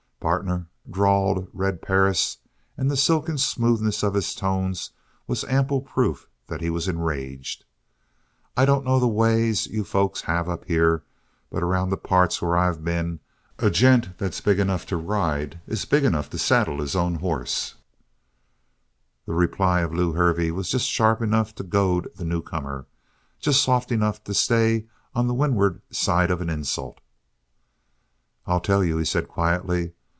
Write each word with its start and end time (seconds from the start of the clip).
"Partner," 0.21 0.67
drawled 0.87 1.47
Red 1.51 1.81
Perris, 1.81 2.37
and 2.77 2.91
the 2.91 2.95
silken 2.95 3.39
smoothness 3.39 4.03
of 4.03 4.13
his 4.13 4.35
tones 4.35 4.91
was 5.25 5.43
ample 5.45 5.81
proof 5.81 6.27
that 6.45 6.61
he 6.61 6.69
was 6.69 6.87
enraged. 6.87 7.65
"I 8.55 8.65
don't 8.65 8.85
know 8.85 8.99
the 8.99 9.07
ways 9.07 9.65
you 9.65 9.83
folks 9.83 10.21
have 10.21 10.47
up 10.47 10.65
here, 10.65 11.01
but 11.49 11.63
around 11.63 11.89
the 11.89 11.97
parts 11.97 12.39
where 12.39 12.55
I've 12.55 12.83
been, 12.83 13.19
a 13.57 13.71
gent 13.71 14.15
that's 14.19 14.41
big 14.41 14.59
enough 14.59 14.85
to 14.87 14.95
ride 14.97 15.59
is 15.65 15.85
big 15.85 16.03
enough 16.05 16.29
to 16.29 16.37
saddle 16.37 16.81
his 16.81 16.95
own 16.95 17.15
hoss." 17.15 17.73
The 19.25 19.33
reply 19.33 19.81
of 19.81 19.91
Lew 19.91 20.11
Hervey 20.11 20.51
was 20.51 20.69
just 20.69 20.87
sharp 20.87 21.23
enough 21.23 21.55
to 21.55 21.63
goad 21.63 22.09
the 22.15 22.25
newcomer 22.25 22.85
just 23.39 23.63
soft 23.63 23.91
enough 23.91 24.23
to 24.25 24.35
stay 24.35 24.85
on 25.15 25.25
the 25.25 25.33
windward 25.33 25.81
side 25.89 26.29
of 26.29 26.41
an 26.41 26.49
insult. 26.51 27.01
"I'll 28.45 28.61
tell 28.61 28.83
you," 28.83 28.97
he 28.97 29.05
said 29.05 29.27
quietly. 29.27 29.93